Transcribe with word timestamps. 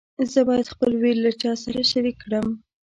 زه 0.31 0.39
باید 0.47 0.71
خپل 0.73 0.91
ویر 1.01 1.17
له 1.25 1.31
چا 1.41 1.51
سره 1.63 1.79
شریک 1.91 2.17
کړم. 2.23 2.47